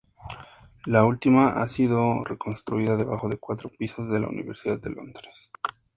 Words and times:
La 0.87 1.05
última 1.05 1.61
ha 1.61 1.67
sido 1.67 2.23
reconstruida, 2.23 2.97
debajo 2.97 3.29
de 3.29 3.37
cuatro 3.37 3.69
pisos 3.69 4.09
de 4.11 4.19
la 4.19 4.29
Universidad 4.29 4.79
de 4.79 4.89
Londres. 4.89 5.51